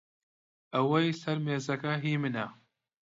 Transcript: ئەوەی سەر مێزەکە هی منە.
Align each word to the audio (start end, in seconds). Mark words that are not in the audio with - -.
ئەوەی 0.73 1.17
سەر 1.21 1.37
مێزەکە 1.45 1.93
هی 2.03 2.15
منە. 2.21 2.45